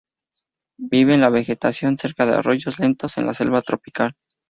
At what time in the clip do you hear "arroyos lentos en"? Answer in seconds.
2.33-3.27